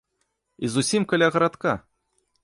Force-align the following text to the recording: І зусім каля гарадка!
І 0.67 0.71
зусім 0.75 1.05
каля 1.11 1.27
гарадка! 1.35 1.73